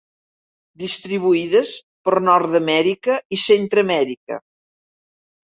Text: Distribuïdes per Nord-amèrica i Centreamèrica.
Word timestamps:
Distribuïdes 0.83 1.73
per 2.07 2.15
Nord-amèrica 2.31 3.19
i 3.39 3.41
Centreamèrica. 3.45 4.43